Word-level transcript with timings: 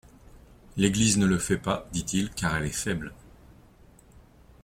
«L'Église 0.77 1.19
ne 1.19 1.27
le 1.27 1.37
fait 1.37 1.59
pas, 1.59 1.87
dit-il, 1.91 2.31
car 2.31 2.57
elle 2.57 2.65
est 2.65 2.69
faible. 2.75 3.13